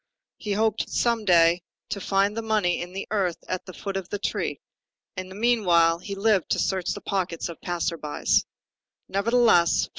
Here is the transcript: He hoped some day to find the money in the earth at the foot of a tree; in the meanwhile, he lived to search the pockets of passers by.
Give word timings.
He 0.37 0.53
hoped 0.53 0.89
some 0.89 1.25
day 1.25 1.61
to 1.89 2.01
find 2.01 2.35
the 2.35 2.41
money 2.41 2.81
in 2.81 2.91
the 2.91 3.07
earth 3.11 3.37
at 3.47 3.67
the 3.67 3.73
foot 3.73 3.95
of 3.95 4.07
a 4.11 4.17
tree; 4.17 4.59
in 5.15 5.29
the 5.29 5.35
meanwhile, 5.35 5.99
he 5.99 6.15
lived 6.15 6.49
to 6.49 6.57
search 6.59 6.93
the 6.93 7.01
pockets 7.01 7.49
of 7.49 7.61
passers 7.61 7.99
by. 8.01 8.25